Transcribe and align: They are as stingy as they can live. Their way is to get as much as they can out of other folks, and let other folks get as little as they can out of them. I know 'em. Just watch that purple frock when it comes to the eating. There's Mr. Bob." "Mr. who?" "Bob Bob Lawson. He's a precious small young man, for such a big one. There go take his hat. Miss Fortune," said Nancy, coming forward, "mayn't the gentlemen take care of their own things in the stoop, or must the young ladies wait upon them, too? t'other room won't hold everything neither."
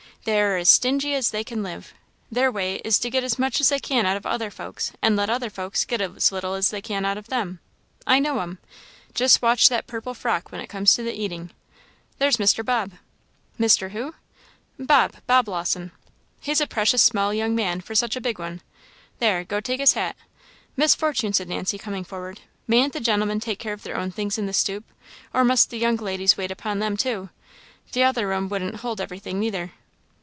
They 0.23 0.39
are 0.39 0.57
as 0.57 0.69
stingy 0.69 1.15
as 1.15 1.31
they 1.31 1.43
can 1.43 1.63
live. 1.63 1.95
Their 2.31 2.51
way 2.51 2.75
is 2.85 2.99
to 2.99 3.09
get 3.09 3.23
as 3.23 3.39
much 3.39 3.59
as 3.59 3.69
they 3.69 3.79
can 3.79 4.05
out 4.05 4.15
of 4.15 4.23
other 4.23 4.51
folks, 4.51 4.91
and 5.01 5.15
let 5.15 5.31
other 5.31 5.49
folks 5.49 5.83
get 5.83 5.99
as 5.99 6.31
little 6.31 6.53
as 6.53 6.69
they 6.69 6.79
can 6.79 7.05
out 7.05 7.17
of 7.17 7.25
them. 7.25 7.59
I 8.05 8.19
know 8.19 8.37
'em. 8.39 8.59
Just 9.15 9.41
watch 9.41 9.67
that 9.69 9.87
purple 9.87 10.13
frock 10.13 10.51
when 10.51 10.61
it 10.61 10.67
comes 10.69 10.93
to 10.93 11.01
the 11.01 11.19
eating. 11.19 11.49
There's 12.19 12.37
Mr. 12.37 12.63
Bob." 12.63 12.91
"Mr. 13.59 13.93
who?" 13.93 14.13
"Bob 14.77 15.13
Bob 15.25 15.47
Lawson. 15.49 15.91
He's 16.39 16.61
a 16.61 16.67
precious 16.67 17.01
small 17.01 17.33
young 17.33 17.55
man, 17.55 17.81
for 17.81 17.95
such 17.95 18.15
a 18.15 18.21
big 18.21 18.37
one. 18.37 18.61
There 19.17 19.43
go 19.43 19.59
take 19.59 19.79
his 19.79 19.93
hat. 19.93 20.15
Miss 20.77 20.93
Fortune," 20.93 21.33
said 21.33 21.49
Nancy, 21.49 21.79
coming 21.79 22.03
forward, 22.03 22.41
"mayn't 22.67 22.93
the 22.93 22.99
gentlemen 22.99 23.39
take 23.39 23.57
care 23.57 23.73
of 23.73 23.81
their 23.81 23.97
own 23.97 24.11
things 24.11 24.37
in 24.37 24.45
the 24.45 24.53
stoop, 24.53 24.83
or 25.33 25.43
must 25.43 25.71
the 25.71 25.79
young 25.79 25.95
ladies 25.97 26.37
wait 26.37 26.51
upon 26.51 26.77
them, 26.77 26.95
too? 26.95 27.31
t'other 27.91 28.27
room 28.27 28.49
won't 28.49 28.75
hold 28.75 29.01
everything 29.01 29.39
neither." 29.39 29.71